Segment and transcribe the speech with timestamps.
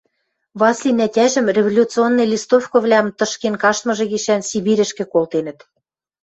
[0.59, 5.59] Васлин ӓтяжӹм революционный листовкывлӓм тышкен каштмыжы гишӓн Сибирьӹшкӹ колтенӹт...